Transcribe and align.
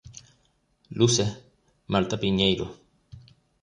Luces: 0.99 1.29
Marta 1.93 2.15
Piñeiro. 2.21 2.65